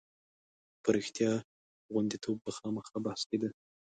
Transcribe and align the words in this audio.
په 0.83 0.89
رښتیا 0.95 1.31
غوندېتوب 1.91 2.37
به 2.45 2.51
خامخا 2.57 2.97
بحث 3.05 3.21
کېده. 3.29 3.49